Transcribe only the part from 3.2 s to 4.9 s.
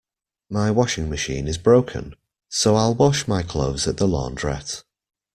my clothes at the launderette